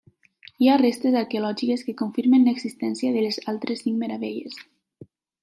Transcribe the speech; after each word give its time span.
Hi 0.61 0.69
ha 0.69 0.77
restes 0.81 1.17
arqueològiques 1.19 1.83
que 1.89 1.95
confirmen 1.99 2.47
l'existència 2.49 3.13
de 3.19 3.23
les 3.27 3.39
altres 3.55 3.85
cinc 3.87 4.01
meravelles. 4.07 4.59